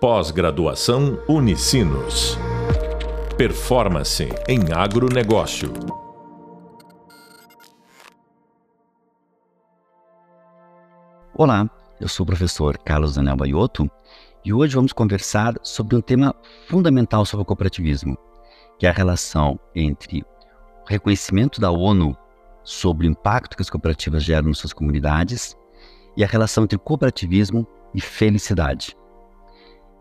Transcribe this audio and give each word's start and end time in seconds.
Pós-graduação 0.00 1.20
Unicinos. 1.28 2.38
Performance 3.36 4.28
em 4.46 4.72
agronegócio. 4.72 5.72
Olá, 11.34 11.68
eu 12.00 12.06
sou 12.06 12.22
o 12.22 12.26
professor 12.28 12.78
Carlos 12.78 13.16
Daniel 13.16 13.36
Baiotto 13.36 13.90
e 14.44 14.52
hoje 14.52 14.76
vamos 14.76 14.92
conversar 14.92 15.54
sobre 15.64 15.96
um 15.96 16.00
tema 16.00 16.32
fundamental 16.68 17.26
sobre 17.26 17.42
o 17.42 17.46
cooperativismo, 17.46 18.16
que 18.78 18.86
é 18.86 18.90
a 18.90 18.92
relação 18.92 19.58
entre 19.74 20.22
o 20.22 20.88
reconhecimento 20.88 21.60
da 21.60 21.72
ONU 21.72 22.16
sobre 22.62 23.08
o 23.08 23.10
impacto 23.10 23.56
que 23.56 23.62
as 23.62 23.70
cooperativas 23.70 24.22
geram 24.22 24.46
nas 24.46 24.58
suas 24.58 24.72
comunidades 24.72 25.56
e 26.16 26.22
a 26.22 26.28
relação 26.28 26.62
entre 26.62 26.78
cooperativismo 26.78 27.66
e 27.92 28.00
felicidade. 28.00 28.96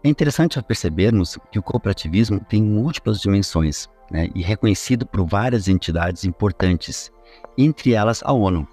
É 0.07 0.09
interessante 0.09 0.63
percebermos 0.63 1.37
que 1.51 1.59
o 1.59 1.61
cooperativismo 1.61 2.39
tem 2.39 2.63
múltiplas 2.63 3.19
dimensões 3.19 3.89
né, 4.09 4.29
e 4.33 4.41
reconhecido 4.41 5.05
por 5.05 5.25
várias 5.25 5.67
entidades 5.67 6.23
importantes, 6.23 7.11
entre 7.57 7.91
elas 7.91 8.23
a 8.23 8.31
ONU. 8.31 8.65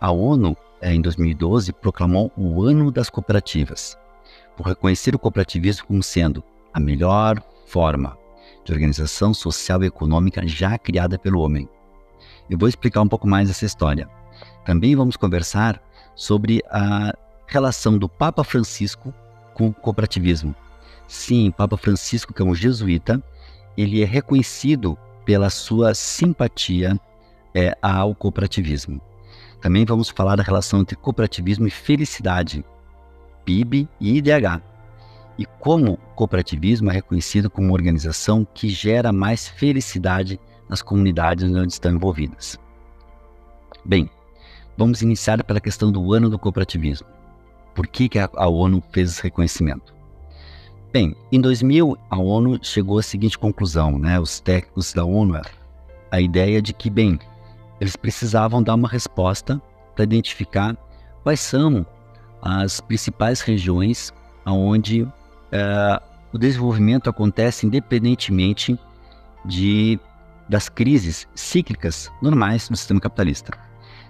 A 0.00 0.12
ONU, 0.12 0.56
eh, 0.80 0.94
em 0.94 1.00
2012, 1.00 1.72
proclamou 1.72 2.30
o 2.36 2.62
Ano 2.62 2.92
das 2.92 3.10
Cooperativas, 3.10 3.98
por 4.56 4.68
reconhecer 4.68 5.16
o 5.16 5.18
cooperativismo 5.18 5.84
como 5.88 6.00
sendo 6.00 6.44
a 6.72 6.78
melhor 6.78 7.42
forma 7.66 8.16
de 8.64 8.72
organização 8.72 9.34
social 9.34 9.82
e 9.82 9.86
econômica 9.86 10.46
já 10.46 10.78
criada 10.78 11.18
pelo 11.18 11.40
homem. 11.40 11.68
Eu 12.48 12.56
vou 12.56 12.68
explicar 12.68 13.00
um 13.00 13.08
pouco 13.08 13.26
mais 13.26 13.50
essa 13.50 13.66
história. 13.66 14.08
Também 14.64 14.94
vamos 14.94 15.16
conversar 15.16 15.82
sobre 16.14 16.62
a 16.70 17.12
relação 17.48 17.98
do 17.98 18.08
Papa 18.08 18.44
Francisco 18.44 19.12
com 19.56 19.68
o 19.68 19.72
cooperativismo. 19.72 20.54
Sim, 21.08 21.50
Papa 21.50 21.78
Francisco, 21.78 22.34
que 22.34 22.42
é 22.42 22.44
um 22.44 22.54
jesuíta, 22.54 23.22
ele 23.74 24.02
é 24.02 24.04
reconhecido 24.04 24.98
pela 25.24 25.48
sua 25.48 25.94
simpatia 25.94 27.00
é, 27.54 27.74
ao 27.80 28.14
cooperativismo. 28.14 29.00
Também 29.58 29.86
vamos 29.86 30.10
falar 30.10 30.36
da 30.36 30.42
relação 30.42 30.80
entre 30.80 30.94
cooperativismo 30.94 31.66
e 31.66 31.70
felicidade, 31.70 32.62
PIB 33.46 33.88
e 33.98 34.18
IDH, 34.18 34.60
e 35.38 35.46
como 35.58 35.94
o 35.94 35.96
cooperativismo 36.14 36.90
é 36.90 36.92
reconhecido 36.92 37.48
como 37.48 37.68
uma 37.68 37.74
organização 37.74 38.46
que 38.52 38.68
gera 38.68 39.10
mais 39.10 39.48
felicidade 39.48 40.38
nas 40.68 40.82
comunidades 40.82 41.50
onde 41.50 41.72
estão 41.72 41.92
envolvidas. 41.92 42.58
Bem, 43.82 44.10
vamos 44.76 45.00
iniciar 45.00 45.42
pela 45.44 45.60
questão 45.60 45.90
do 45.90 46.12
ano 46.12 46.28
do 46.28 46.38
cooperativismo. 46.38 47.15
Por 47.76 47.86
que, 47.86 48.08
que 48.08 48.18
a, 48.18 48.28
a 48.34 48.48
ONU 48.48 48.82
fez 48.90 49.10
esse 49.10 49.22
reconhecimento? 49.22 49.94
Bem, 50.92 51.14
em 51.30 51.38
2000, 51.38 51.96
a 52.08 52.18
ONU 52.18 52.58
chegou 52.62 52.98
à 52.98 53.02
seguinte 53.02 53.38
conclusão, 53.38 53.98
né? 53.98 54.18
Os 54.18 54.40
técnicos 54.40 54.94
da 54.94 55.04
ONU, 55.04 55.38
a 56.10 56.20
ideia 56.20 56.62
de 56.62 56.72
que, 56.72 56.88
bem, 56.88 57.18
eles 57.78 57.94
precisavam 57.94 58.62
dar 58.62 58.74
uma 58.74 58.88
resposta 58.88 59.60
para 59.94 60.04
identificar 60.04 60.74
quais 61.22 61.40
são 61.40 61.84
as 62.40 62.80
principais 62.80 63.42
regiões 63.42 64.12
onde 64.46 65.06
é, 65.52 66.02
o 66.32 66.38
desenvolvimento 66.38 67.10
acontece 67.10 67.66
independentemente 67.66 68.78
de 69.44 69.98
das 70.48 70.68
crises 70.68 71.26
cíclicas 71.34 72.10
normais 72.22 72.68
do 72.68 72.76
sistema 72.76 73.00
capitalista. 73.00 73.58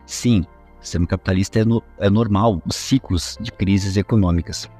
Sim, 0.05 0.44
sistema 0.80 1.06
capitalista 1.06 1.60
é, 1.60 1.64
no, 1.64 1.82
é 1.98 2.08
normal, 2.10 2.62
os 2.66 2.77
ciclos 2.77 3.36
de 3.41 3.50
crises 3.50 3.96
econômicas. 3.96 4.70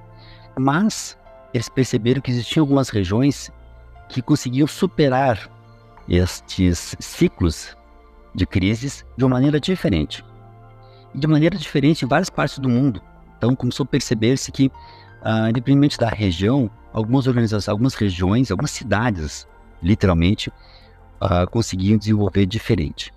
Mas 0.59 1.19
eles 1.53 1.69
perceberam 1.69 2.21
que 2.21 2.31
existiam 2.31 2.63
algumas 2.63 2.89
regiões 2.89 3.51
que 4.09 4.23
conseguiam 4.23 4.67
superar 4.67 5.51
estes 6.09 6.95
ciclos 7.01 7.77
de 8.35 8.47
crises 8.47 9.05
de 9.17 9.25
uma 9.25 9.37
maneira 9.37 9.59
diferente. 9.59 10.25
E 11.15 11.19
de 11.19 11.27
maneira 11.27 11.57
diferente 11.57 12.05
em 12.05 12.09
várias 12.09 12.31
partes 12.31 12.59
do 12.59 12.69
mundo. 12.69 13.01
Então 13.37 13.55
começou 13.57 13.85
a 13.85 13.89
perceber-se 13.89 14.53
que, 14.53 14.71
ah, 15.23 15.51
independente 15.51 15.99
da 15.99 16.09
região, 16.09 16.71
algumas 16.93 17.27
organizações, 17.27 17.69
algumas 17.69 17.95
regiões, 17.95 18.51
algumas 18.51 18.71
cidades, 18.71 19.47
literalmente, 19.83 20.53
ah, 21.21 21.47
conseguiam 21.47 21.99
desenvolver 21.99 22.47
diferente. 22.47 23.13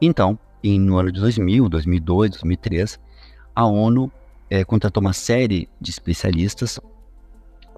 Então, 0.00 0.38
em, 0.64 0.80
no 0.80 0.96
ano 0.96 1.12
de 1.12 1.20
2000, 1.20 1.68
2002, 1.68 2.30
2003, 2.30 2.98
a 3.54 3.66
ONU 3.66 4.10
é, 4.48 4.64
contratou 4.64 5.02
uma 5.02 5.12
série 5.12 5.68
de 5.78 5.90
especialistas, 5.90 6.80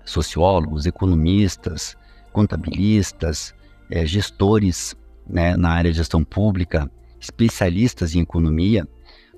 sociólogos, 0.04 0.86
economistas, 0.86 1.96
contabilistas, 2.32 3.52
é, 3.90 4.06
gestores 4.06 4.94
né, 5.28 5.56
na 5.56 5.70
área 5.70 5.90
de 5.90 5.96
gestão 5.96 6.22
pública, 6.22 6.88
especialistas 7.20 8.14
em 8.14 8.20
economia, 8.20 8.86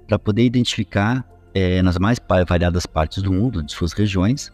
para 0.07 0.19
poder 0.19 0.45
identificar 0.45 1.27
é, 1.55 1.81
nas 1.81 1.99
mais 1.99 2.19
variadas 2.47 2.85
partes 2.85 3.23
do 3.23 3.33
mundo, 3.33 3.63
de 3.63 3.73
suas 3.73 3.95
regiões, 3.95 4.53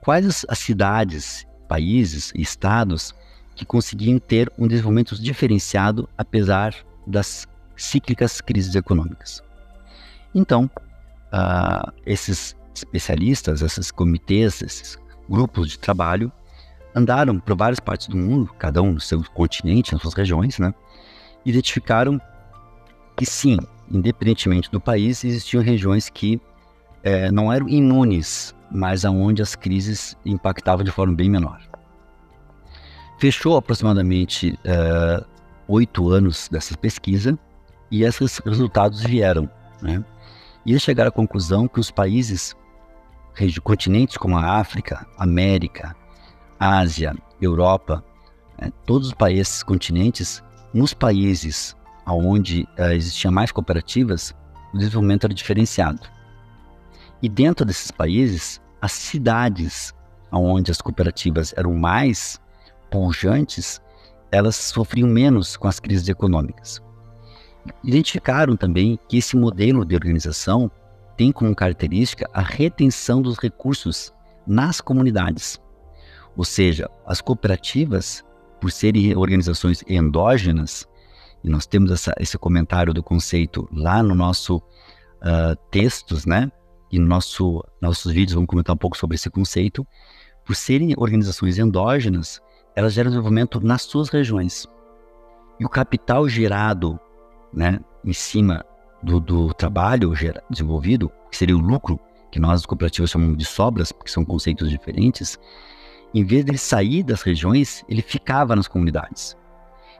quais 0.00 0.46
as 0.48 0.58
cidades, 0.58 1.46
países 1.68 2.32
e 2.34 2.40
estados 2.40 3.14
que 3.54 3.66
conseguiam 3.66 4.18
ter 4.18 4.50
um 4.58 4.66
desenvolvimento 4.66 5.20
diferenciado 5.20 6.08
apesar 6.16 6.74
das 7.06 7.46
cíclicas 7.78 8.40
crises 8.40 8.74
econômicas. 8.74 9.42
Então, 10.34 10.70
uh, 11.32 11.92
esses 12.04 12.56
especialistas, 12.74 13.62
esses 13.62 13.90
comitês, 13.90 14.62
esses 14.62 14.98
grupos 15.28 15.70
de 15.70 15.78
trabalho 15.78 16.30
andaram 16.94 17.38
por 17.38 17.56
várias 17.56 17.80
partes 17.80 18.08
do 18.08 18.16
mundo, 18.16 18.52
cada 18.58 18.82
um 18.82 18.92
no 18.92 19.00
seu 19.00 19.22
continente, 19.32 19.92
nas 19.92 20.02
suas 20.02 20.14
regiões, 20.14 20.58
né? 20.58 20.74
Identificaram 21.44 22.20
que 23.16 23.24
sim, 23.24 23.56
independentemente 23.90 24.70
do 24.70 24.80
país, 24.80 25.24
existiam 25.24 25.62
regiões 25.62 26.08
que 26.08 26.40
é, 27.02 27.30
não 27.30 27.52
eram 27.52 27.68
imunes, 27.68 28.54
mas 28.70 29.04
aonde 29.04 29.42
as 29.42 29.54
crises 29.54 30.16
impactavam 30.24 30.84
de 30.84 30.90
forma 30.90 31.14
bem 31.14 31.30
menor. 31.30 31.60
Fechou 33.18 33.56
aproximadamente 33.56 34.56
eh, 34.64 35.24
oito 35.66 36.08
anos 36.08 36.48
dessa 36.48 36.76
pesquisa 36.76 37.36
e 37.90 38.02
esses 38.02 38.38
resultados 38.38 39.00
vieram. 39.02 39.48
Né? 39.80 40.04
E 40.64 40.72
eles 40.72 40.82
chegaram 40.82 41.08
à 41.08 41.12
conclusão 41.12 41.68
que 41.68 41.80
os 41.80 41.90
países, 41.90 42.54
continentes 43.62 44.16
como 44.16 44.36
a 44.36 44.58
África, 44.58 45.06
América, 45.16 45.96
Ásia, 46.58 47.14
Europa, 47.40 48.04
né, 48.60 48.72
todos 48.84 49.08
os 49.08 49.14
países, 49.14 49.62
continentes, 49.62 50.42
nos 50.74 50.92
países 50.92 51.76
onde 52.06 52.66
uh, 52.78 52.92
existiam 52.92 53.32
mais 53.32 53.52
cooperativas, 53.52 54.34
o 54.72 54.78
desenvolvimento 54.78 55.24
era 55.24 55.34
diferenciado. 55.34 56.00
E 57.22 57.28
dentro 57.28 57.64
desses 57.64 57.90
países, 57.90 58.60
as 58.80 58.92
cidades 58.92 59.94
onde 60.32 60.70
as 60.70 60.80
cooperativas 60.80 61.54
eram 61.56 61.74
mais 61.74 62.40
pujantes, 62.90 63.80
elas 64.30 64.56
sofriam 64.56 65.08
menos 65.08 65.56
com 65.56 65.68
as 65.68 65.80
crises 65.80 66.08
econômicas. 66.08 66.82
Identificaram 67.82 68.56
também 68.56 68.98
que 69.08 69.18
esse 69.18 69.36
modelo 69.36 69.84
de 69.84 69.94
organização 69.94 70.70
tem 71.16 71.32
como 71.32 71.54
característica 71.54 72.28
a 72.32 72.40
retenção 72.40 73.20
dos 73.20 73.38
recursos 73.38 74.12
nas 74.46 74.80
comunidades. 74.80 75.60
Ou 76.36 76.44
seja, 76.44 76.88
as 77.04 77.20
cooperativas, 77.20 78.24
por 78.60 78.70
serem 78.70 79.16
organizações 79.16 79.82
endógenas, 79.88 80.86
e 81.42 81.48
nós 81.48 81.66
temos 81.66 81.90
essa, 81.90 82.14
esse 82.18 82.38
comentário 82.38 82.94
do 82.94 83.02
conceito 83.02 83.68
lá 83.72 84.02
no 84.02 84.14
nosso 84.14 84.56
uh, 84.56 85.56
textos, 85.70 86.24
né? 86.26 86.50
E 86.90 86.98
no 86.98 87.06
nosso, 87.06 87.64
nossos 87.80 88.12
vídeos 88.12 88.34
vamos 88.34 88.48
comentar 88.48 88.74
um 88.74 88.78
pouco 88.78 88.96
sobre 88.96 89.16
esse 89.16 89.28
conceito. 89.30 89.86
Por 90.44 90.56
serem 90.56 90.94
organizações 90.96 91.58
endógenas, 91.58 92.40
elas 92.74 92.92
geram 92.92 93.10
desenvolvimento 93.10 93.60
nas 93.60 93.82
suas 93.82 94.08
regiões. 94.08 94.66
E 95.60 95.64
o 95.64 95.68
capital 95.68 96.28
gerado 96.28 96.98
né, 97.52 97.80
em 98.04 98.12
cima 98.12 98.64
do, 99.02 99.20
do 99.20 99.54
trabalho 99.54 100.14
gera, 100.14 100.42
desenvolvido, 100.50 101.10
que 101.30 101.36
seria 101.36 101.56
o 101.56 101.60
lucro, 101.60 101.98
que 102.30 102.38
nós, 102.38 102.60
as 102.60 102.66
cooperativas, 102.66 103.10
chamamos 103.10 103.38
de 103.38 103.44
sobras, 103.44 103.92
porque 103.92 104.10
são 104.10 104.24
conceitos 104.24 104.68
diferentes, 104.68 105.38
em 106.14 106.24
vez 106.24 106.44
de 106.44 106.56
sair 106.56 107.02
das 107.02 107.22
regiões, 107.22 107.84
ele 107.88 108.02
ficava 108.02 108.56
nas 108.56 108.68
comunidades. 108.68 109.36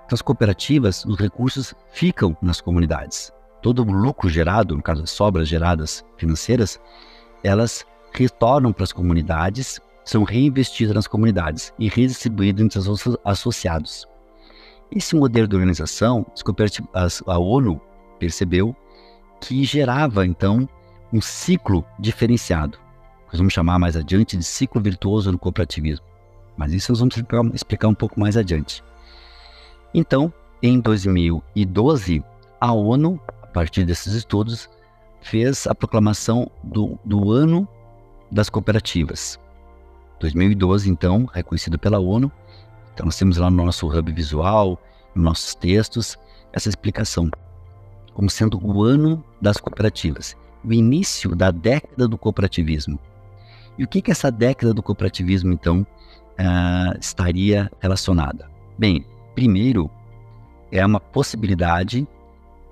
Então, 0.05 0.15
as 0.15 0.23
cooperativas, 0.23 1.05
os 1.05 1.19
recursos 1.19 1.75
ficam 1.91 2.37
nas 2.41 2.61
comunidades. 2.61 3.31
Todo 3.61 3.83
o 3.83 3.93
lucro 3.93 4.29
gerado, 4.29 4.75
no 4.75 4.83
caso, 4.83 5.03
as 5.03 5.11
sobras 5.11 5.49
geradas 5.49 6.05
financeiras, 6.17 6.81
elas 7.43 7.85
retornam 8.13 8.73
para 8.73 8.85
as 8.85 8.93
comunidades, 8.93 9.81
são 10.05 10.23
reinvestidas 10.23 10.95
nas 10.95 11.07
comunidades 11.07 11.75
e 11.79 11.89
redistribuídas 11.89 12.65
entre 12.65 12.79
os 12.79 13.19
associados. 13.25 14.09
Esse 14.91 15.15
modelo 15.15 15.47
de 15.47 15.55
organização, 15.55 16.25
a 17.27 17.39
ONU 17.39 17.81
percebeu 18.19 18.75
que 19.41 19.63
gerava, 19.65 20.27
então, 20.27 20.69
um 21.13 21.21
ciclo 21.21 21.85
diferenciado. 21.99 22.79
nós 23.27 23.39
vamos 23.39 23.53
chamar 23.53 23.79
mais 23.79 23.97
adiante 23.97 24.37
de 24.37 24.45
ciclo 24.45 24.81
virtuoso 24.81 25.31
no 25.31 25.39
cooperativismo. 25.39 26.05
Mas 26.57 26.73
isso 26.73 26.91
nós 26.91 26.99
vamos 26.99 27.17
explicar, 27.55 27.89
um 27.89 27.95
pouco 27.95 28.19
mais 28.19 28.37
adiante. 28.37 28.83
Então, 29.95 30.33
em 30.63 30.81
2012, 30.81 32.25
a 32.61 32.73
ONU, 32.73 33.21
a 33.43 33.47
partir 33.47 33.85
desses 33.85 34.15
estudos, 34.15 34.69
fez 35.21 35.67
a 35.67 35.75
proclamação 35.75 36.51
do, 36.65 36.99
do 37.05 37.31
Ano 37.31 37.69
das 38.31 38.51
Cooperativas. 38.51 39.39
2012, 40.19 40.91
então, 40.91 41.27
reconhecido 41.27 41.79
pela 41.79 41.99
ONU. 42.01 42.31
Então, 42.99 43.07
nós 43.07 43.17
temos 43.17 43.37
lá 43.37 43.49
no 43.49 43.65
nosso 43.65 43.87
hub 43.87 44.13
visual, 44.13 44.77
nos 45.15 45.25
nossos 45.25 45.55
textos, 45.55 46.19
essa 46.53 46.69
explicação 46.69 47.31
como 48.13 48.29
sendo 48.29 48.59
o 48.61 48.83
ano 48.83 49.25
das 49.41 49.59
cooperativas, 49.59 50.37
o 50.65 50.73
início 50.73 51.37
da 51.37 51.53
década 51.53 52.09
do 52.09 52.19
cooperativismo. 52.19 52.99
E 53.79 53.85
o 53.85 53.87
que, 53.87 54.03
que 54.03 54.11
essa 54.11 54.33
década 54.33 54.75
do 54.75 54.83
cooperativismo, 54.83 55.53
então, 55.53 55.87
uh, 56.41 56.99
estaria 56.99 57.71
relacionada? 57.79 58.51
Bem, 58.77 59.07
primeiro, 59.33 59.89
é 60.73 60.85
uma 60.85 60.99
possibilidade 60.99 62.05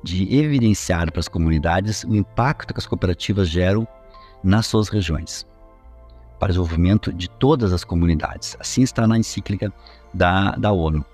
de 0.03 0.37
evidenciar 0.37 1.13
para 1.13 1.21
as 1.21 1.29
comunidades 1.29 2.03
o 2.03 2.17
impacto 2.17 2.75
que 2.75 2.81
as 2.81 2.87
cooperativas 2.89 3.49
geram 3.49 3.87
nas 4.43 4.67
suas 4.67 4.89
regiões, 4.89 5.47
para 6.39 6.47
o 6.47 6.49
desenvolvimento 6.49 7.13
de 7.13 7.29
todas 7.29 7.73
as 7.73 7.85
comunidades. 7.85 8.57
Assim 8.61 8.83
está 8.83 9.07
na 9.07 9.19
encíclica 9.19 9.73
da, 10.13 10.53
da 10.53 10.73
ONU, 10.73 11.05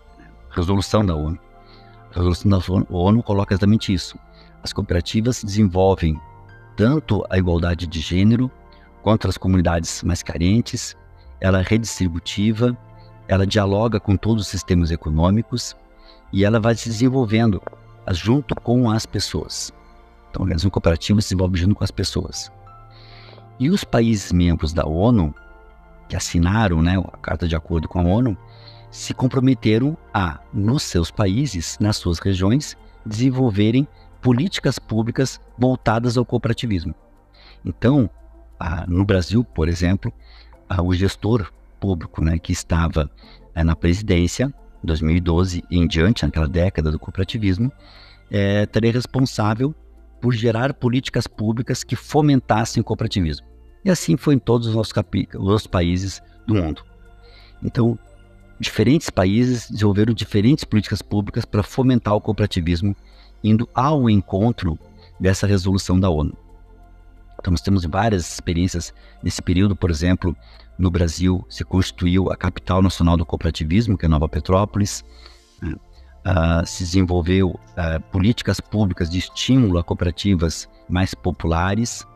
resolução 0.51 1.05
da 1.05 1.15
ONU. 1.15 1.39
A 2.11 2.17
resolução 2.17 2.51
da 2.51 2.59
ONU 2.91 3.23
coloca 3.23 3.55
exatamente 3.55 3.93
isso. 3.93 4.19
As 4.63 4.73
cooperativas 4.73 5.43
desenvolvem 5.43 6.21
tanto 6.77 7.25
a 7.31 7.39
igualdade 7.39 7.87
de 7.87 8.01
gênero 8.01 8.51
quanto 9.03 9.29
as 9.29 9.37
comunidades 9.37 10.03
mais 10.03 10.23
carentes, 10.23 10.97
ela 11.41 11.61
é 11.61 11.63
redistributiva, 11.63 12.77
ela 13.27 13.47
dialoga 13.47 13.99
com 13.99 14.17
todos 14.17 14.43
os 14.45 14.49
sistemas 14.49 14.91
econômicos 14.91 15.77
e 16.33 16.45
ela 16.45 16.61
vai 16.61 16.75
se 16.75 16.89
desenvolvendo 16.89 17.61
junto 18.11 18.55
com 18.55 18.91
as 18.91 19.07
pessoas. 19.07 19.73
Então, 20.31 20.41
a 20.41 20.45
organização 20.45 20.71
cooperativa 20.71 21.21
se 21.21 21.29
desenvolve 21.29 21.59
junto 21.59 21.75
com 21.75 21.85
as 21.85 21.91
pessoas. 21.91 22.51
E 23.63 23.71
os 23.71 23.85
países 23.85 24.33
membros 24.33 24.73
da 24.73 24.85
ONU, 24.85 25.33
que 26.09 26.17
assinaram 26.17 26.83
né, 26.83 26.99
a 26.99 27.17
Carta 27.19 27.47
de 27.47 27.55
Acordo 27.55 27.87
com 27.87 28.01
a 28.01 28.03
ONU, 28.03 28.37
se 28.91 29.15
comprometeram 29.15 29.97
a, 30.13 30.41
nos 30.53 30.83
seus 30.83 31.13
países, 31.13 31.79
nas 31.81 31.97
suas 31.97 32.19
regiões, 32.19 32.77
desenvolverem 33.07 33.87
políticas 34.21 34.81
públicas 34.81 35.41
voltadas 35.57 36.17
ao 36.17 36.25
cooperativismo. 36.25 36.93
Então, 37.65 38.11
no 38.89 39.05
Brasil, 39.05 39.45
por 39.45 39.69
exemplo, 39.69 40.13
o 40.83 40.93
gestor 40.93 41.53
público 41.79 42.21
né, 42.21 42.41
que 42.41 42.51
estava 42.51 43.09
é, 43.55 43.63
na 43.63 43.77
presidência, 43.77 44.53
2012 44.83 45.63
em 45.71 45.87
diante, 45.87 46.25
naquela 46.25 46.49
década 46.49 46.91
do 46.91 46.99
cooperativismo, 46.99 47.71
é, 48.29 48.65
estaria 48.65 48.91
responsável 48.91 49.73
por 50.21 50.35
gerar 50.35 50.75
políticas 50.75 51.29
públicas 51.29 51.85
que 51.85 51.95
fomentassem 51.95 52.81
o 52.81 52.85
cooperativismo. 52.85 53.52
E 53.85 53.91
assim 53.91 54.17
foi 54.17 54.35
em 54.35 54.39
todos 54.39 54.69
os 54.69 54.75
nossos, 54.75 54.93
os 55.35 55.67
países 55.67 56.23
do 56.47 56.55
mundo. 56.55 56.85
Então, 57.63 57.99
diferentes 58.59 59.11
países 59.11 59.69
desenvolveram 59.71 60.15
diferentes 60.15 60.65
políticas 60.65 61.03
públicas 61.03 61.45
para 61.45 61.63
fomentar 61.63 62.15
o 62.15 62.21
cooperativismo, 62.21 62.95
indo 63.43 63.69
ao 63.75 64.09
encontro 64.09 64.79
dessa 65.19 65.47
resolução 65.47 65.99
da 65.99 66.09
ONU. 66.09 66.37
Então, 67.39 67.51
nós 67.51 67.61
temos 67.61 67.85
várias 67.85 68.33
experiências 68.33 68.95
nesse 69.23 69.43
período, 69.43 69.75
por 69.75 69.91
exemplo, 69.91 70.37
no 70.79 70.91
Brasil 70.91 71.45
se 71.49 71.65
constituiu 71.65 72.31
a 72.33 72.37
capital 72.37 72.83
nacional 72.83 73.17
do 73.17 73.27
cooperativismo, 73.27 73.97
que 73.99 74.07
é 74.07 74.09
Nova 74.09 74.29
Petrópolis. 74.29 75.05
Uh, 75.63 76.65
se 76.65 76.85
desenvolveu 76.85 77.51
uh, 77.51 78.01
políticas 78.13 78.61
públicas 78.61 79.11
de 79.11 79.19
estímulo 79.19 79.79
a 79.79 79.85
cooperativas 79.85 80.69
mais 80.89 81.15
populares. 81.15 82.07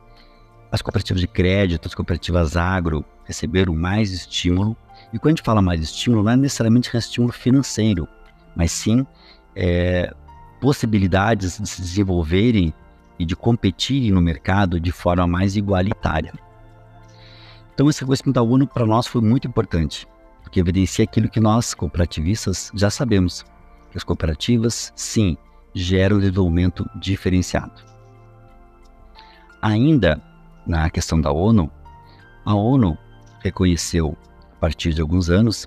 As 0.76 0.82
cooperativas 0.82 1.22
de 1.22 1.26
crédito, 1.26 1.88
as 1.88 1.94
cooperativas 1.94 2.54
agro 2.54 3.02
receberam 3.24 3.74
mais 3.74 4.12
estímulo. 4.12 4.76
E 5.10 5.18
quando 5.18 5.28
a 5.28 5.36
gente 5.36 5.42
fala 5.42 5.62
mais 5.62 5.80
estímulo, 5.80 6.22
não 6.22 6.32
é 6.32 6.36
necessariamente 6.36 6.94
estímulo 6.94 7.32
financeiro, 7.32 8.06
mas 8.54 8.72
sim 8.72 9.06
é, 9.54 10.12
possibilidades 10.60 11.58
de 11.58 11.66
se 11.66 11.80
desenvolverem 11.80 12.74
e 13.18 13.24
de 13.24 13.34
competirem 13.34 14.10
no 14.10 14.20
mercado 14.20 14.78
de 14.78 14.92
forma 14.92 15.26
mais 15.26 15.56
igualitária. 15.56 16.34
Então, 17.72 17.88
esse 17.88 18.00
reconhecimento 18.00 18.34
da 18.34 18.42
ONU 18.42 18.66
para 18.66 18.84
nós 18.84 19.06
foi 19.06 19.22
muito 19.22 19.48
importante, 19.48 20.06
porque 20.42 20.60
evidencia 20.60 21.04
aquilo 21.06 21.30
que 21.30 21.40
nós, 21.40 21.72
cooperativistas, 21.72 22.70
já 22.74 22.90
sabemos: 22.90 23.46
que 23.90 23.96
as 23.96 24.04
cooperativas, 24.04 24.92
sim, 24.94 25.38
geram 25.74 26.18
desenvolvimento 26.18 26.86
diferenciado. 27.00 27.82
Ainda 29.62 30.35
na 30.66 30.90
questão 30.90 31.20
da 31.20 31.30
ONU, 31.30 31.70
a 32.44 32.54
ONU 32.54 32.98
reconheceu, 33.40 34.16
a 34.52 34.56
partir 34.56 34.92
de 34.92 35.00
alguns 35.00 35.30
anos, 35.30 35.66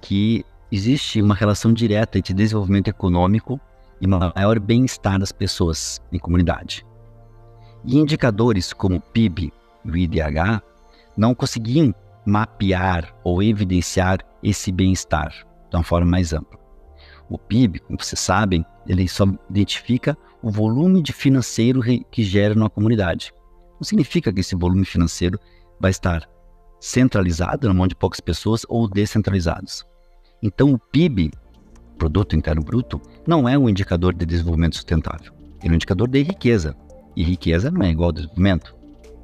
que 0.00 0.44
existe 0.72 1.20
uma 1.20 1.34
relação 1.34 1.72
direta 1.72 2.18
entre 2.18 2.32
desenvolvimento 2.32 2.88
econômico 2.88 3.60
e 4.00 4.06
maior 4.06 4.58
bem-estar 4.58 5.18
das 5.18 5.32
pessoas 5.32 6.00
em 6.10 6.18
comunidade. 6.18 6.86
E 7.84 7.98
indicadores 7.98 8.72
como 8.72 8.96
o 8.96 9.00
PIB 9.00 9.52
e 9.84 9.90
o 9.90 9.96
IDH 9.96 10.62
não 11.16 11.34
conseguiam 11.34 11.94
mapear 12.24 13.14
ou 13.24 13.42
evidenciar 13.42 14.20
esse 14.42 14.70
bem-estar 14.72 15.30
de 15.70 15.76
uma 15.76 15.82
forma 15.82 16.10
mais 16.10 16.32
ampla. 16.32 16.58
O 17.28 17.38
PIB, 17.38 17.80
como 17.80 17.98
vocês 18.02 18.20
sabem, 18.20 18.64
ele 18.86 19.06
só 19.08 19.24
identifica 19.48 20.16
o 20.42 20.50
volume 20.50 21.02
de 21.02 21.12
financeiro 21.12 21.80
que 22.10 22.22
gera 22.22 22.54
numa 22.54 22.70
comunidade. 22.70 23.32
Não 23.80 23.84
significa 23.84 24.32
que 24.32 24.40
esse 24.40 24.54
volume 24.54 24.84
financeiro 24.84 25.40
vai 25.80 25.90
estar 25.90 26.28
centralizado 26.78 27.66
na 27.66 27.74
mão 27.74 27.88
de 27.88 27.96
poucas 27.96 28.20
pessoas 28.20 28.66
ou 28.68 28.88
descentralizados. 28.88 29.84
Então, 30.42 30.72
o 30.72 30.78
PIB 30.78 31.30
produto 32.00 32.34
interno 32.34 32.62
bruto, 32.62 32.98
não 33.26 33.46
é 33.46 33.58
um 33.58 33.68
indicador 33.68 34.14
de 34.14 34.24
desenvolvimento 34.24 34.76
sustentável. 34.76 35.34
Ele 35.62 35.68
é 35.68 35.72
um 35.72 35.74
indicador 35.74 36.08
de 36.08 36.22
riqueza. 36.22 36.74
E 37.14 37.22
riqueza 37.22 37.70
não 37.70 37.82
é 37.82 37.90
igual 37.90 38.08
a 38.08 38.12
desenvolvimento. 38.12 38.74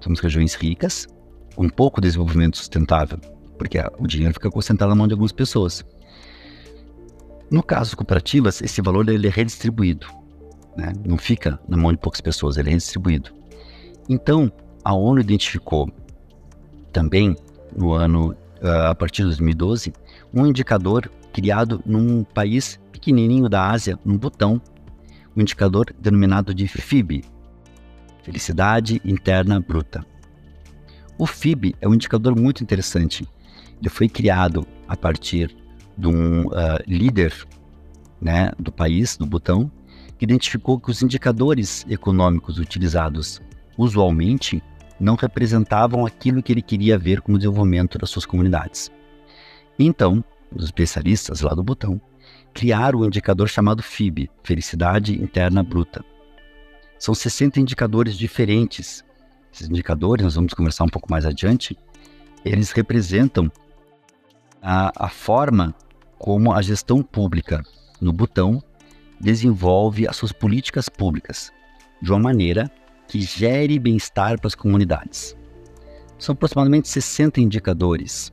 Somos 0.00 0.20
regiões 0.20 0.54
ricas, 0.54 1.06
com 1.54 1.66
pouco 1.70 2.02
desenvolvimento 2.02 2.58
sustentável, 2.58 3.18
porque 3.56 3.78
o 3.98 4.06
dinheiro 4.06 4.34
fica 4.34 4.50
concentrado 4.50 4.90
na 4.90 4.94
mão 4.94 5.08
de 5.08 5.14
algumas 5.14 5.32
pessoas. 5.32 5.82
No 7.50 7.62
caso 7.62 7.90
das 7.90 7.94
cooperativas, 7.94 8.60
esse 8.60 8.82
valor 8.82 9.08
ele 9.08 9.26
é 9.26 9.30
redistribuído. 9.30 10.06
Né? 10.76 10.92
Não 11.06 11.16
fica 11.16 11.58
na 11.66 11.78
mão 11.78 11.92
de 11.92 11.98
poucas 11.98 12.20
pessoas, 12.20 12.58
ele 12.58 12.68
é 12.68 12.72
redistribuído. 12.72 13.32
Então, 14.08 14.50
a 14.84 14.94
ONU 14.94 15.20
identificou 15.20 15.90
também, 16.92 17.36
no 17.76 17.92
ano, 17.92 18.34
ah, 18.62 18.90
a 18.90 18.94
partir 18.94 19.22
de 19.22 19.28
2012, 19.28 19.92
um 20.32 20.46
indicador 20.46 21.10
criado 21.32 21.82
num 21.84 22.24
país 22.24 22.80
pequenininho 22.92 23.48
da 23.48 23.70
Ásia, 23.70 23.98
num 24.04 24.16
botão, 24.16 24.60
um 25.36 25.40
indicador 25.40 25.94
denominado 26.00 26.54
de 26.54 26.66
FIB, 26.66 27.24
Felicidade 28.22 29.00
Interna 29.04 29.60
Bruta. 29.60 30.04
O 31.18 31.26
FIB 31.26 31.76
é 31.80 31.88
um 31.88 31.94
indicador 31.94 32.34
muito 32.34 32.62
interessante. 32.62 33.26
Ele 33.80 33.88
foi 33.88 34.08
criado 34.08 34.66
a 34.88 34.96
partir 34.96 35.54
de 35.96 36.06
um 36.08 36.46
uh, 36.46 36.52
líder 36.86 37.32
né, 38.20 38.50
do 38.58 38.72
país, 38.72 39.16
do 39.16 39.26
Butão, 39.26 39.70
que 40.18 40.24
identificou 40.24 40.80
que 40.80 40.90
os 40.90 41.02
indicadores 41.02 41.84
econômicos 41.88 42.58
utilizados 42.58 43.40
usualmente 43.76 44.62
não 44.98 45.14
representavam 45.14 46.06
aquilo 46.06 46.42
que 46.42 46.52
ele 46.52 46.62
queria 46.62 46.98
ver 46.98 47.20
como 47.20 47.38
desenvolvimento 47.38 47.98
das 47.98 48.10
suas 48.10 48.24
comunidades. 48.24 48.90
Então, 49.78 50.24
os 50.54 50.64
especialistas 50.64 51.40
lá 51.40 51.54
do 51.54 51.62
botão, 51.62 52.00
criaram 52.54 53.00
um 53.00 53.04
indicador 53.04 53.48
chamado 53.48 53.82
FIB, 53.82 54.30
Felicidade 54.42 55.20
Interna 55.20 55.62
Bruta. 55.62 56.04
São 56.98 57.14
60 57.14 57.60
indicadores 57.60 58.16
diferentes. 58.16 59.04
Esses 59.52 59.68
indicadores, 59.68 60.24
nós 60.24 60.34
vamos 60.34 60.54
conversar 60.54 60.84
um 60.84 60.88
pouco 60.88 61.10
mais 61.10 61.26
adiante, 61.26 61.76
eles 62.44 62.70
representam 62.70 63.50
a, 64.62 64.90
a 64.96 65.08
forma 65.08 65.74
como 66.18 66.52
a 66.52 66.62
gestão 66.62 67.02
pública 67.02 67.62
no 68.00 68.12
botão 68.12 68.62
desenvolve 69.20 70.08
as 70.08 70.16
suas 70.16 70.32
políticas 70.32 70.88
públicas 70.88 71.52
de 72.00 72.10
uma 72.10 72.18
maneira 72.18 72.70
que 73.08 73.20
gere 73.20 73.78
bem-estar 73.78 74.38
para 74.38 74.48
as 74.48 74.54
comunidades. 74.54 75.36
São 76.18 76.32
aproximadamente 76.32 76.88
60 76.88 77.40
indicadores 77.40 78.32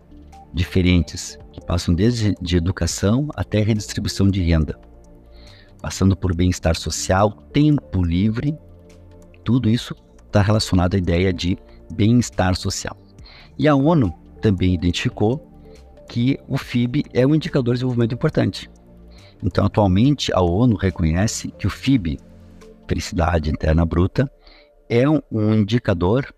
diferentes 0.54 1.38
que 1.52 1.62
passam 1.62 1.94
desde 1.94 2.36
de 2.42 2.58
educação 2.58 3.30
até 3.36 3.60
redistribuição 3.62 4.30
de 4.30 4.42
renda, 4.42 4.80
passando 5.82 6.16
por 6.16 6.36
bem-estar 6.36 6.76
social, 6.76 7.32
tempo 7.52 8.04
livre, 8.04 8.58
tudo 9.44 9.70
isso 9.70 9.96
está 10.26 10.42
relacionado 10.42 10.96
à 10.96 10.98
ideia 10.98 11.34
de 11.34 11.58
bem-estar 11.94 12.56
social. 12.56 12.98
E 13.58 13.68
a 13.68 13.76
ONU 13.76 14.14
também 14.42 14.74
identificou 14.74 15.50
que 16.08 16.40
o 16.48 16.58
FIB 16.58 17.06
é 17.14 17.26
um 17.26 17.36
indicador 17.36 17.74
de 17.74 17.80
desenvolvimento 17.80 18.14
importante. 18.14 18.70
Então, 19.44 19.66
atualmente, 19.66 20.32
a 20.34 20.42
ONU 20.42 20.76
reconhece 20.76 21.50
que 21.58 21.68
o 21.68 21.70
FIB, 21.70 22.20
Felicidade 22.88 23.50
Interna 23.50 23.86
Bruta, 23.86 24.32
é 24.90 25.10
um, 25.10 25.22
um 25.32 25.54
indicador 25.54 26.34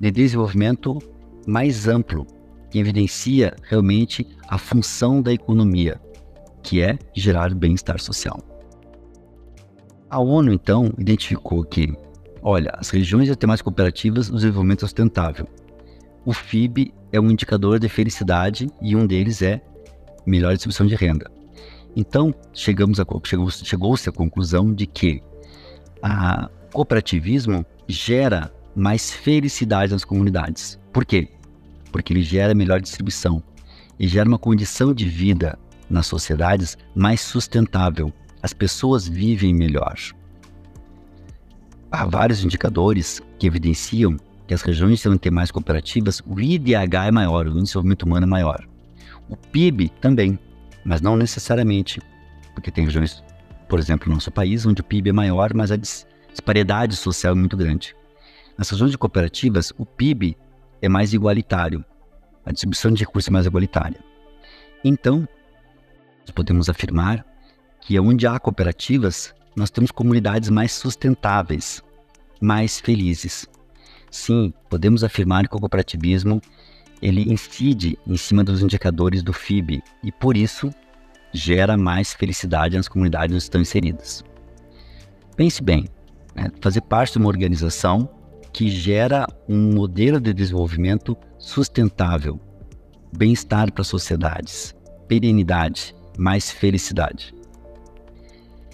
de 0.00 0.10
desenvolvimento 0.10 0.98
mais 1.46 1.86
amplo, 1.86 2.26
que 2.70 2.78
evidencia 2.78 3.54
realmente 3.62 4.26
a 4.48 4.58
função 4.58 5.22
da 5.22 5.32
economia, 5.32 6.00
que 6.62 6.82
é 6.82 6.98
gerar 7.14 7.54
bem-estar 7.54 8.00
social. 8.00 8.38
A 10.10 10.18
ONU, 10.18 10.52
então, 10.52 10.92
identificou 10.98 11.64
que, 11.64 11.92
olha, 12.42 12.70
as 12.74 12.90
regiões 12.90 13.28
e 13.28 13.36
temáticas 13.36 13.62
cooperativas 13.62 14.28
do 14.28 14.36
desenvolvimento 14.36 14.80
sustentável. 14.80 15.46
O 16.24 16.32
FIB 16.32 16.92
é 17.12 17.20
um 17.20 17.30
indicador 17.30 17.78
de 17.78 17.88
felicidade 17.88 18.68
e 18.80 18.96
um 18.96 19.06
deles 19.06 19.42
é 19.42 19.60
melhor 20.26 20.52
distribuição 20.52 20.86
de 20.86 20.94
renda. 20.94 21.30
Então, 21.96 22.34
chegamos 22.52 22.98
a, 22.98 23.06
chegou-se 23.24 23.64
chegou 23.64 23.94
à 23.94 24.12
conclusão 24.12 24.72
de 24.72 24.86
que 24.86 25.22
o 26.02 26.48
cooperativismo 26.72 27.64
gera 27.88 28.52
mais 28.74 29.12
felicidade 29.12 29.92
nas 29.92 30.04
comunidades. 30.04 30.78
Por 30.92 31.04
quê? 31.04 31.28
Porque 31.92 32.12
ele 32.12 32.22
gera 32.22 32.54
melhor 32.54 32.80
distribuição 32.80 33.42
e 33.98 34.08
gera 34.08 34.28
uma 34.28 34.38
condição 34.38 34.92
de 34.92 35.08
vida 35.08 35.58
nas 35.88 36.06
sociedades 36.06 36.76
mais 36.94 37.20
sustentável. 37.20 38.12
As 38.42 38.52
pessoas 38.52 39.06
vivem 39.08 39.54
melhor. 39.54 39.94
Há 41.90 42.04
vários 42.06 42.44
indicadores 42.44 43.22
que 43.38 43.46
evidenciam 43.46 44.16
que 44.46 44.54
as 44.54 44.62
regiões 44.62 45.02
que 45.02 45.18
ter 45.18 45.30
mais 45.30 45.50
cooperativas, 45.50 46.20
o 46.26 46.38
IDH 46.40 47.06
é 47.06 47.10
maior, 47.10 47.46
o 47.46 47.50
Índice 47.50 47.60
de 47.60 47.64
Desenvolvimento 47.64 48.02
Humano 48.02 48.26
é 48.26 48.28
maior. 48.28 48.68
O 49.28 49.36
PIB 49.36 49.88
também, 50.00 50.38
mas 50.84 51.00
não 51.00 51.16
necessariamente, 51.16 52.00
porque 52.52 52.70
tem 52.70 52.84
regiões, 52.84 53.22
por 53.68 53.78
exemplo, 53.78 54.08
no 54.08 54.14
nosso 54.14 54.30
país, 54.30 54.66
onde 54.66 54.82
o 54.82 54.84
PIB 54.84 55.10
é 55.10 55.12
maior, 55.12 55.54
mas 55.54 55.70
a 55.70 55.76
disparidade 56.34 56.96
social 56.96 57.32
é 57.32 57.36
muito 57.36 57.56
grande. 57.56 57.96
Nas 58.58 58.68
regiões 58.68 58.90
de 58.90 58.98
cooperativas, 58.98 59.72
o 59.78 59.86
PIB 59.86 60.36
é 60.82 60.88
mais 60.88 61.14
igualitário, 61.14 61.84
a 62.44 62.52
distribuição 62.52 62.92
de 62.92 63.04
recursos 63.04 63.28
é 63.28 63.32
mais 63.32 63.46
igualitária. 63.46 63.98
Então, 64.84 65.26
nós 66.20 66.30
podemos 66.30 66.68
afirmar 66.68 67.24
que 67.80 67.98
onde 67.98 68.26
há 68.26 68.38
cooperativas, 68.38 69.34
nós 69.56 69.70
temos 69.70 69.90
comunidades 69.90 70.50
mais 70.50 70.72
sustentáveis, 70.72 71.82
mais 72.40 72.80
felizes. 72.80 73.46
Sim, 74.10 74.52
podemos 74.68 75.02
afirmar 75.02 75.48
que 75.48 75.56
o 75.56 75.60
cooperativismo 75.60 76.40
ele 77.00 77.30
incide 77.32 77.98
em 78.06 78.16
cima 78.16 78.42
dos 78.42 78.62
indicadores 78.62 79.22
do 79.22 79.32
FIB 79.32 79.82
e 80.02 80.10
por 80.10 80.36
isso 80.36 80.70
gera 81.32 81.76
mais 81.76 82.12
felicidade 82.12 82.76
nas 82.76 82.88
comunidades 82.88 83.34
onde 83.34 83.42
estão 83.42 83.60
inseridas. 83.60 84.24
Pense 85.36 85.62
bem, 85.62 85.88
né? 86.34 86.50
fazer 86.60 86.80
parte 86.82 87.12
de 87.12 87.18
uma 87.18 87.28
organização 87.28 88.08
que 88.52 88.68
gera 88.68 89.26
um 89.48 89.74
modelo 89.74 90.20
de 90.20 90.32
desenvolvimento 90.32 91.16
sustentável, 91.38 92.38
bem-estar 93.16 93.72
para 93.72 93.82
sociedades, 93.82 94.74
perenidade, 95.08 95.94
mais 96.16 96.50
felicidade. 96.50 97.34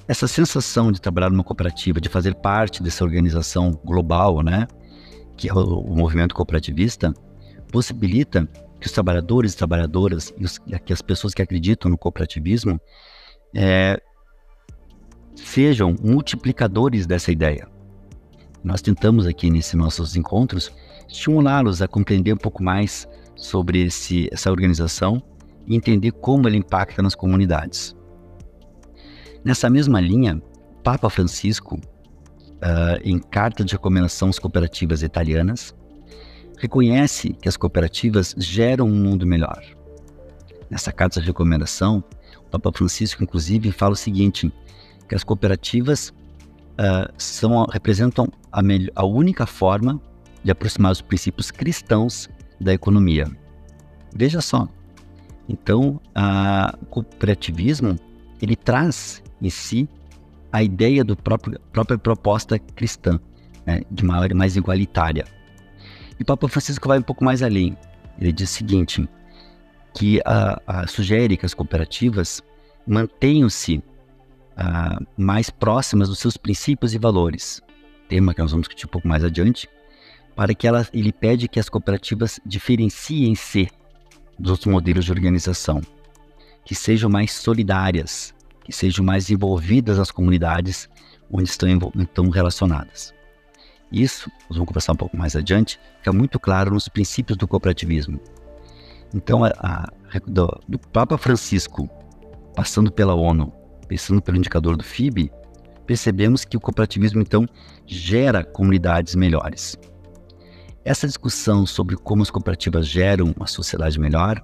Essa 0.06 0.26
sensação 0.26 0.90
de 0.92 1.00
trabalhar 1.00 1.30
numa 1.30 1.44
cooperativa, 1.44 2.00
de 2.00 2.08
fazer 2.08 2.34
parte 2.34 2.82
dessa 2.82 3.04
organização 3.04 3.70
global, 3.84 4.42
né, 4.42 4.66
que 5.36 5.48
é 5.48 5.54
o, 5.54 5.80
o 5.80 5.96
movimento 5.96 6.34
cooperativista, 6.34 7.14
possibilita 7.72 8.46
que 8.80 8.86
os 8.86 8.92
trabalhadores 8.92 9.52
e 9.52 9.56
trabalhadoras 9.56 10.34
e 10.36 10.44
os, 10.44 10.58
que 10.58 10.92
as 10.92 11.00
pessoas 11.00 11.32
que 11.32 11.42
acreditam 11.42 11.90
no 11.90 11.98
cooperativismo 11.98 12.80
é, 13.54 14.00
sejam 15.50 15.96
multiplicadores 16.00 17.06
dessa 17.06 17.32
ideia. 17.32 17.66
Nós 18.62 18.80
tentamos 18.80 19.26
aqui 19.26 19.50
nesses 19.50 19.74
nossos 19.74 20.14
encontros 20.14 20.70
estimulá-los 21.08 21.82
a 21.82 21.88
compreender 21.88 22.32
um 22.32 22.36
pouco 22.38 22.62
mais 22.62 23.08
sobre 23.34 23.82
esse, 23.82 24.28
essa 24.30 24.50
organização 24.50 25.22
e 25.66 25.74
entender 25.74 26.12
como 26.12 26.46
ela 26.46 26.56
impacta 26.56 27.02
nas 27.02 27.14
comunidades. 27.14 27.96
Nessa 29.44 29.68
mesma 29.68 30.00
linha, 30.00 30.40
Papa 30.84 31.10
Francisco 31.10 31.80
uh, 32.60 33.00
em 33.02 33.18
carta 33.18 33.64
de 33.64 33.72
recomendação 33.72 34.28
às 34.28 34.38
cooperativas 34.38 35.02
italianas, 35.02 35.74
reconhece 36.58 37.32
que 37.32 37.48
as 37.48 37.56
cooperativas 37.56 38.34
geram 38.38 38.86
um 38.86 38.94
mundo 38.94 39.26
melhor. 39.26 39.62
Nessa 40.70 40.92
carta 40.92 41.20
de 41.20 41.26
recomendação, 41.26 42.04
o 42.38 42.50
Papa 42.50 42.70
Francisco, 42.72 43.22
inclusive, 43.24 43.72
fala 43.72 43.94
o 43.94 43.96
seguinte: 43.96 44.52
que 45.10 45.14
as 45.16 45.24
cooperativas 45.24 46.10
uh, 46.78 47.12
são, 47.18 47.64
representam 47.64 48.28
a, 48.52 48.60
a 48.94 49.04
única 49.04 49.44
forma 49.44 50.00
de 50.44 50.52
aproximar 50.52 50.92
os 50.92 51.02
princípios 51.02 51.50
cristãos 51.50 52.30
da 52.60 52.72
economia. 52.72 53.26
Veja 54.14 54.40
só. 54.40 54.68
Então, 55.48 56.00
o 56.80 56.86
cooperativismo 56.86 57.98
ele 58.40 58.54
traz 58.54 59.20
em 59.42 59.50
si 59.50 59.88
a 60.52 60.62
ideia 60.62 61.04
da 61.04 61.16
própria 61.16 61.98
proposta 61.98 62.56
cristã, 62.58 63.18
né, 63.66 63.82
de 63.90 64.04
uma 64.04 64.16
área 64.16 64.36
mais 64.36 64.56
igualitária. 64.56 65.24
E 66.18 66.22
o 66.22 66.24
Papa 66.24 66.46
Francisco 66.46 66.86
vai 66.86 67.00
um 67.00 67.02
pouco 67.02 67.24
mais 67.24 67.42
além. 67.42 67.76
Ele 68.20 68.32
diz 68.32 68.48
o 68.48 68.52
seguinte, 68.52 69.08
que 69.92 70.20
a, 70.24 70.62
a 70.66 70.86
sugere 70.86 71.36
que 71.36 71.46
as 71.46 71.54
cooperativas 71.54 72.40
mantenham-se 72.86 73.82
mais 75.16 75.50
próximas 75.50 76.08
dos 76.08 76.18
seus 76.18 76.36
princípios 76.36 76.94
e 76.94 76.98
valores, 76.98 77.60
tema 78.08 78.34
que 78.34 78.40
nós 78.40 78.50
vamos 78.50 78.66
discutir 78.66 78.86
um 78.86 78.90
pouco 78.90 79.08
mais 79.08 79.24
adiante, 79.24 79.68
para 80.34 80.54
que 80.54 80.66
ela, 80.66 80.86
ele 80.92 81.12
pede 81.12 81.48
que 81.48 81.60
as 81.60 81.68
cooperativas 81.68 82.40
diferenciem-se 82.44 83.68
dos 84.38 84.52
outros 84.52 84.72
modelos 84.72 85.04
de 85.04 85.12
organização, 85.12 85.80
que 86.64 86.74
sejam 86.74 87.10
mais 87.10 87.32
solidárias, 87.32 88.34
que 88.64 88.72
sejam 88.72 89.04
mais 89.04 89.30
envolvidas 89.30 89.98
nas 89.98 90.10
comunidades 90.10 90.88
onde 91.30 91.48
estão, 91.48 91.68
estão 91.96 92.28
relacionadas. 92.28 93.14
Isso, 93.92 94.30
nós 94.48 94.56
vamos 94.56 94.68
conversar 94.68 94.92
um 94.92 94.96
pouco 94.96 95.16
mais 95.16 95.34
adiante, 95.34 95.80
fica 95.98 96.12
muito 96.12 96.38
claro 96.38 96.72
nos 96.72 96.88
princípios 96.88 97.36
do 97.36 97.48
cooperativismo. 97.48 98.20
Então, 99.14 99.44
a, 99.44 99.50
a 99.58 99.88
do, 100.26 100.48
do 100.68 100.78
Papa 100.78 101.18
Francisco, 101.18 101.88
passando 102.54 102.92
pela 102.92 103.14
ONU, 103.14 103.52
pensando 103.90 104.22
pelo 104.22 104.36
indicador 104.36 104.76
do 104.76 104.84
FIB, 104.84 105.32
percebemos 105.84 106.44
que 106.44 106.56
o 106.56 106.60
cooperativismo, 106.60 107.20
então, 107.20 107.44
gera 107.84 108.44
comunidades 108.44 109.16
melhores. 109.16 109.76
Essa 110.84 111.08
discussão 111.08 111.66
sobre 111.66 111.96
como 111.96 112.22
as 112.22 112.30
cooperativas 112.30 112.86
geram 112.86 113.34
uma 113.36 113.48
sociedade 113.48 113.98
melhor, 113.98 114.40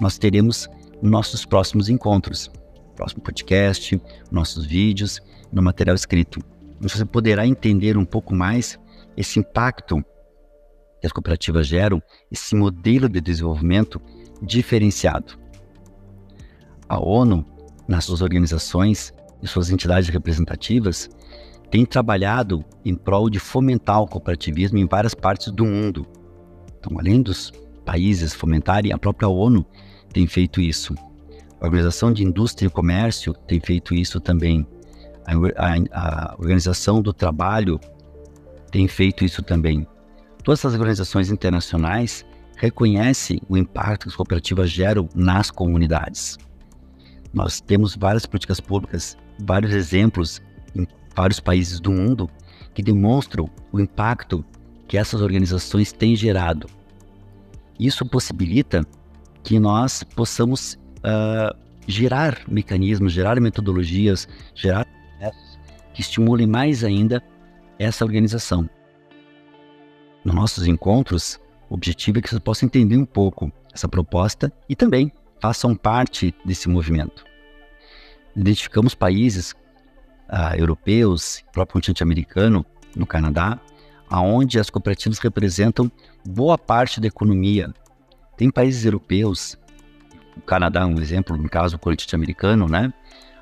nós 0.00 0.18
teremos 0.18 0.68
nossos 1.00 1.46
próximos 1.46 1.88
encontros 1.88 2.50
próximo 2.96 3.22
podcast, 3.22 4.02
nossos 4.28 4.66
vídeos, 4.66 5.20
no 5.52 5.62
material 5.62 5.94
escrito. 5.94 6.40
Você 6.80 7.04
poderá 7.04 7.46
entender 7.46 7.96
um 7.96 8.04
pouco 8.04 8.34
mais 8.34 8.76
esse 9.16 9.38
impacto 9.38 10.04
que 11.00 11.06
as 11.06 11.12
cooperativas 11.12 11.68
geram, 11.68 12.02
esse 12.28 12.56
modelo 12.56 13.08
de 13.08 13.20
desenvolvimento 13.20 14.02
diferenciado. 14.42 15.38
A 16.88 17.00
ONU, 17.00 17.46
nas 17.90 18.04
suas 18.04 18.22
organizações 18.22 19.12
e 19.42 19.48
suas 19.48 19.68
entidades 19.68 20.08
representativas, 20.08 21.10
tem 21.72 21.84
trabalhado 21.84 22.64
em 22.84 22.94
prol 22.94 23.28
de 23.28 23.40
fomentar 23.40 24.00
o 24.00 24.06
cooperativismo 24.06 24.78
em 24.78 24.86
várias 24.86 25.12
partes 25.12 25.50
do 25.50 25.64
mundo. 25.66 26.06
Então, 26.78 26.96
além 26.98 27.20
dos 27.20 27.52
países 27.84 28.32
fomentarem, 28.32 28.92
a 28.92 28.98
própria 28.98 29.28
ONU 29.28 29.66
tem 30.12 30.26
feito 30.26 30.60
isso. 30.60 30.94
A 31.60 31.64
Organização 31.64 32.12
de 32.12 32.24
Indústria 32.24 32.68
e 32.68 32.70
Comércio 32.70 33.34
tem 33.46 33.58
feito 33.58 33.92
isso 33.92 34.20
também. 34.20 34.64
A, 35.26 35.32
a, 35.66 36.32
a 36.32 36.34
Organização 36.38 37.02
do 37.02 37.12
Trabalho 37.12 37.80
tem 38.70 38.86
feito 38.86 39.24
isso 39.24 39.42
também. 39.42 39.86
Todas 40.44 40.60
essas 40.60 40.74
organizações 40.74 41.28
internacionais 41.28 42.24
reconhecem 42.56 43.40
o 43.48 43.56
impacto 43.56 44.04
que 44.04 44.08
as 44.10 44.16
cooperativas 44.16 44.70
geram 44.70 45.08
nas 45.14 45.50
comunidades. 45.50 46.38
Nós 47.32 47.60
temos 47.60 47.96
várias 47.96 48.26
políticas 48.26 48.60
públicas, 48.60 49.16
vários 49.40 49.72
exemplos 49.72 50.40
em 50.74 50.86
vários 51.14 51.40
países 51.40 51.80
do 51.80 51.92
mundo 51.92 52.28
que 52.74 52.82
demonstram 52.82 53.48
o 53.72 53.80
impacto 53.80 54.44
que 54.88 54.96
essas 54.98 55.20
organizações 55.20 55.92
têm 55.92 56.16
gerado. 56.16 56.66
Isso 57.78 58.04
possibilita 58.04 58.84
que 59.42 59.58
nós 59.58 60.02
possamos 60.02 60.74
uh, 60.98 61.56
gerar 61.86 62.40
mecanismos, 62.48 63.12
gerar 63.12 63.40
metodologias, 63.40 64.28
gerar 64.54 64.86
que 65.92 66.00
estimulem 66.00 66.46
mais 66.46 66.84
ainda 66.84 67.22
essa 67.78 68.04
organização. 68.04 68.68
Nos 70.24 70.34
nossos 70.34 70.66
encontros, 70.66 71.40
O 71.70 71.74
objetivo 71.74 72.18
é 72.18 72.22
que 72.22 72.28
vocês 72.28 72.40
possam 72.40 72.66
entender 72.66 72.96
um 72.96 73.04
pouco 73.04 73.50
essa 73.72 73.88
proposta 73.88 74.52
e 74.68 74.74
também 74.74 75.12
façam 75.40 75.74
parte 75.74 76.34
desse 76.44 76.68
movimento. 76.68 77.24
Identificamos 78.36 78.94
países 78.94 79.52
uh, 80.30 80.56
europeus, 80.56 81.42
próprio 81.52 81.74
continente 81.74 82.02
americano, 82.02 82.64
no 82.94 83.06
Canadá, 83.06 83.58
aonde 84.08 84.58
as 84.58 84.70
cooperativas 84.70 85.18
representam 85.18 85.90
boa 86.26 86.58
parte 86.58 87.00
da 87.00 87.06
economia. 87.06 87.72
Tem 88.36 88.50
países 88.50 88.84
europeus, 88.84 89.56
o 90.36 90.40
Canadá 90.40 90.80
é 90.80 90.84
um 90.84 90.98
exemplo, 91.00 91.36
no 91.36 91.48
caso 91.48 91.76
o 91.76 91.78
continente 91.78 92.14
americano, 92.14 92.66
né? 92.68 92.92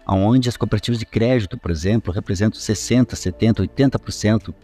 Onde 0.07 0.49
as 0.49 0.57
cooperativas 0.57 0.99
de 0.99 1.05
crédito, 1.07 1.59
por 1.59 1.71
exemplo, 1.71 2.13
representam 2.13 2.59
60, 2.59 3.15
70, 3.15 3.63
80% 3.65 4.55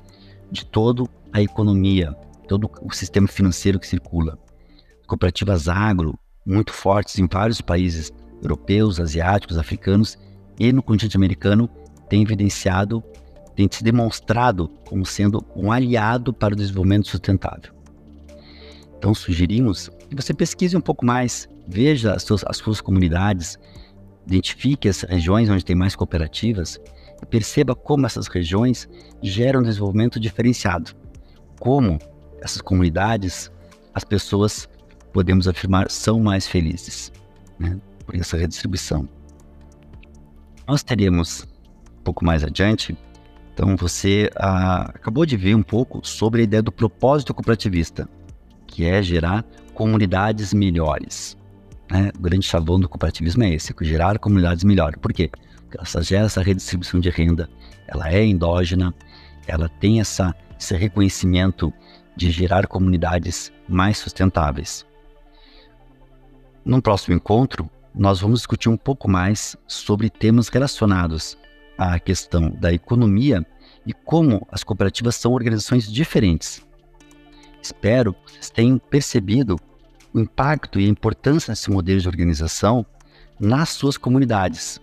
de 0.51 0.65
toda 0.65 1.05
a 1.33 1.43
economia, 1.43 2.17
todo 2.49 2.71
o 2.83 2.93
sistema 2.93 3.29
financeiro 3.29 3.79
que 3.79 3.87
circula. 3.87 4.39
Cooperativas 5.07 5.69
agro, 5.69 6.19
muito 6.45 6.73
fortes 6.73 7.19
em 7.19 7.27
vários 7.27 7.61
países 7.61 8.13
europeus, 8.43 9.01
asiáticos, 9.01 9.57
africanos 9.57 10.19
e 10.59 10.73
no 10.73 10.83
continente 10.83 11.17
americano, 11.17 11.69
têm 12.09 12.23
evidenciado, 12.23 13.03
têm 13.57 13.69
se 13.71 13.83
demonstrado 13.83 14.69
como 14.87 15.07
sendo 15.07 15.45
um 15.57 15.73
aliado 15.73 16.33
para 16.33 16.55
o 16.55 16.57
desenvolvimento 16.57 17.09
sustentável. 17.09 17.73
Então, 18.99 19.15
sugerimos 19.15 19.91
que 20.09 20.17
você 20.17 20.33
pesquise 20.33 20.77
um 20.77 20.81
pouco 20.81 21.05
mais, 21.05 21.49
veja 21.67 22.15
as 22.15 22.23
suas, 22.23 22.45
as 22.47 22.57
suas 22.57 22.81
comunidades, 22.81 23.59
identifique 24.27 24.89
as 24.89 25.03
regiões 25.03 25.49
onde 25.51 25.65
tem 25.65 25.77
mais 25.77 25.95
cooperativas 25.95 26.81
e 27.23 27.27
perceba 27.27 27.75
como 27.75 28.07
essas 28.07 28.27
regiões 28.27 28.89
geram 29.23 29.63
desenvolvimento 29.63 30.19
diferenciado. 30.19 30.93
Como 31.59 31.99
essas 32.41 32.61
comunidades, 32.61 33.51
as 33.95 34.05
pessoas, 34.05 34.69
podemos 35.15 35.47
afirmar, 35.47 35.89
são 35.91 36.19
mais 36.19 36.45
felizes 36.45 37.13
né, 37.57 37.79
por 38.05 38.17
essa 38.17 38.37
redistribuição. 38.37 39.09
Nós 40.67 40.83
teremos 40.83 41.47
um 42.01 42.03
pouco 42.03 42.25
mais 42.25 42.43
adiante, 42.43 42.99
então 43.53 43.77
você 43.77 44.29
ah, 44.35 44.91
acabou 44.93 45.25
de 45.25 45.37
ver 45.37 45.55
um 45.55 45.63
pouco 45.63 46.05
sobre 46.05 46.41
a 46.41 46.45
ideia 46.45 46.63
do 46.63 46.73
propósito 46.73 47.33
cooperativista, 47.33 48.09
que 48.67 48.85
é 48.85 49.01
gerar 49.01 49.45
comunidades 49.73 50.53
melhores. 50.53 51.39
Né? 51.89 52.11
O 52.19 52.21
grande 52.21 52.45
chavão 52.45 52.81
do 52.81 52.89
cooperativismo 52.89 53.45
é 53.45 53.55
esse, 53.55 53.73
gerar 53.83 54.19
comunidades 54.19 54.65
melhores. 54.65 54.99
Por 55.01 55.13
quê? 55.13 55.31
Porque 55.63 55.79
ela 55.79 56.25
essa 56.25 56.43
redistribuição 56.43 56.99
de 56.99 57.11
renda, 57.11 57.49
ela 57.87 58.11
é 58.11 58.25
endógena, 58.25 58.93
ela 59.47 59.69
tem 59.69 60.01
essa, 60.01 60.35
esse 60.59 60.77
reconhecimento 60.77 61.73
de 62.17 62.33
gerar 62.33 62.67
comunidades 62.67 63.53
mais 63.69 63.99
sustentáveis. 63.99 64.85
No 66.65 66.81
próximo 66.81 67.15
encontro, 67.15 67.69
nós 67.95 68.21
vamos 68.21 68.41
discutir 68.41 68.71
um 68.71 68.77
pouco 68.77 69.07
mais 69.07 69.55
sobre 69.67 70.09
temas 70.09 70.49
relacionados 70.49 71.37
à 71.77 72.01
questão 72.01 72.49
da 72.49 72.73
economia 72.73 73.47
e 73.85 73.93
como 73.93 74.47
as 74.51 74.65
cooperativas 74.65 75.15
são 75.15 75.33
organizações 75.33 75.93
diferentes. 75.93 76.67
Espero 77.61 78.15
que 78.15 78.33
vocês 78.33 78.49
tenham 78.49 78.79
percebido 78.79 79.61
o 80.15 80.19
impacto 80.19 80.81
e 80.81 80.87
a 80.87 80.89
importância 80.89 81.53
desse 81.53 81.71
modelo 81.71 82.01
de 82.01 82.09
organização 82.09 82.87
nas 83.39 83.69
suas 83.69 83.99
comunidades, 83.99 84.81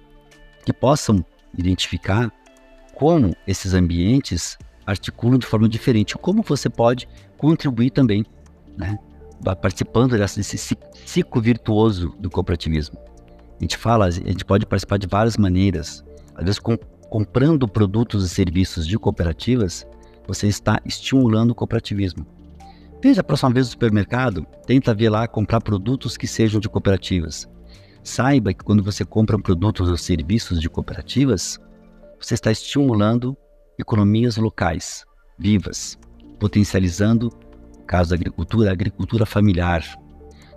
que 0.64 0.72
possam 0.72 1.26
identificar 1.58 2.32
como 2.94 3.36
esses 3.48 3.74
ambientes 3.74 4.56
articulam 4.86 5.40
de 5.40 5.48
forma 5.48 5.68
diferente, 5.68 6.16
como 6.16 6.44
você 6.44 6.70
pode 6.70 7.08
contribuir 7.38 7.90
também, 7.90 8.24
né, 8.78 9.00
participando 9.62 10.18
desse 10.18 10.58
ciclo 11.06 11.42
virtuoso 11.42 12.16
do 12.20 12.30
cooperativismo. 12.30 12.98
A 13.60 13.64
gente 13.64 13.78
fala, 13.78 14.06
a 14.06 14.12
gente 14.12 14.46
pode 14.46 14.66
participar 14.66 14.98
de 14.98 15.08
várias 15.08 15.38
maneiras, 15.38 16.04
às 16.36 16.44
vezes 16.44 16.60
com, 16.60 16.78
comprando 17.10 17.68
produtos 17.68 18.26
e 18.26 18.30
serviços 18.30 18.88
de 18.88 18.98
cooperativas, 18.98 19.86
você 20.28 20.48
está 20.48 20.80
estimulando 20.86 21.52
o 21.52 21.56
cooperativismo. 21.56 22.26
Veja 23.04 23.22
a 23.22 23.24
próxima 23.24 23.52
vez 23.52 23.68
no 23.68 23.72
supermercado, 23.72 24.46
tenta 24.66 24.94
ver 24.94 25.10
lá 25.10 25.28
comprar 25.28 25.60
produtos 25.60 26.16
que 26.16 26.28
sejam 26.28 26.60
de 26.60 26.70
cooperativas. 26.70 27.50
Saiba 28.04 28.54
que 28.54 28.64
quando 28.64 28.84
você 28.84 29.04
compra 29.04 29.38
produtos 29.38 29.90
ou 29.90 29.98
serviços 29.98 30.60
de 30.60 30.70
cooperativas, 30.70 31.60
você 32.20 32.36
está 32.36 32.52
estimulando 32.52 33.36
economias 33.78 34.38
locais, 34.38 35.04
vivas, 35.38 35.98
potencializando, 36.40 37.30
caso 37.92 38.12
da 38.12 38.16
agricultura, 38.16 38.70
a 38.70 38.72
agricultura 38.72 39.26
familiar, 39.26 39.84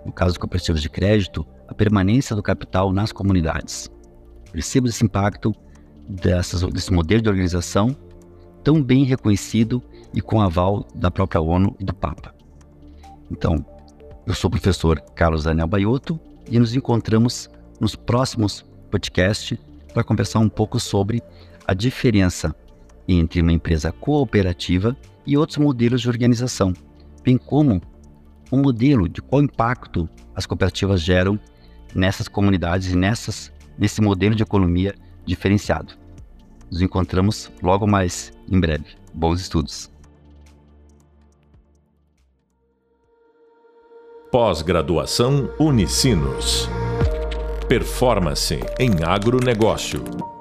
no 0.05 0.13
caso 0.13 0.33
de 0.33 0.39
cooperativas 0.39 0.81
de 0.81 0.89
crédito, 0.89 1.45
a 1.67 1.73
permanência 1.73 2.33
do 2.33 2.41
capital 2.41 2.93
nas 2.93 3.11
comunidades. 3.11 3.91
Perceba 4.53 4.87
esse 4.87 5.03
impacto 5.03 5.53
dessas, 6.07 6.61
desse 6.71 6.93
modelo 6.93 7.21
de 7.21 7.27
organização 7.27 7.93
tão 8.63 8.81
bem 8.81 9.03
reconhecido 9.03 9.83
e 10.13 10.21
com 10.21 10.39
aval 10.39 10.87
da 10.95 11.11
própria 11.11 11.41
ONU 11.41 11.75
e 11.77 11.83
do 11.83 11.93
Papa. 11.93 12.33
Então, 13.29 13.65
eu 14.25 14.33
sou 14.33 14.47
o 14.47 14.51
professor 14.51 15.01
Carlos 15.13 15.43
Daniel 15.43 15.67
Baiotto 15.67 16.17
e 16.49 16.57
nos 16.57 16.73
encontramos 16.73 17.49
nos 17.81 17.97
próximos 17.97 18.65
podcasts 18.89 19.57
para 19.93 20.05
conversar 20.05 20.39
um 20.39 20.47
pouco 20.47 20.79
sobre 20.79 21.21
a 21.67 21.73
diferença 21.73 22.55
entre 23.09 23.41
uma 23.41 23.51
empresa 23.51 23.91
cooperativa 23.91 24.95
e 25.25 25.37
outros 25.37 25.57
modelos 25.57 26.01
de 26.01 26.07
organização, 26.07 26.73
bem 27.25 27.37
como 27.37 27.81
um 28.51 28.61
modelo 28.61 29.09
de 29.09 29.21
qual 29.21 29.41
impacto 29.41 30.07
as 30.35 30.45
cooperativas 30.45 31.01
geram 31.01 31.39
nessas 31.93 32.27
comunidades 32.27 32.91
e 32.91 32.95
nessas, 32.95 33.51
nesse 33.77 33.99
modelo 33.99 34.35
de 34.35 34.43
economia 34.43 34.93
diferenciado. 35.25 35.93
Nos 36.71 36.81
encontramos 36.81 37.51
logo 37.63 37.87
mais 37.87 38.31
em 38.47 38.59
breve. 38.59 38.85
Bons 39.13 39.41
estudos! 39.41 39.91
Pós-graduação 44.31 45.49
Unicinos. 45.57 46.67
Performance 47.69 48.59
em 48.77 49.03
agronegócio. 49.03 50.34